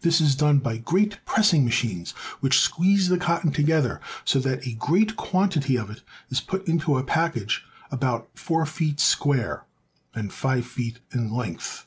[0.00, 2.10] This is done by great pressing machines,
[2.40, 6.98] which squeeze the cotton together so that a great quantity of it is put into
[6.98, 9.64] a package about four feet square
[10.16, 11.86] and five feet in length.